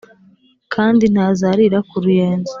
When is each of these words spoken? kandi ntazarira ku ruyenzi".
kandi 0.73 1.03
ntazarira 1.13 1.77
ku 1.89 1.95
ruyenzi". 2.03 2.47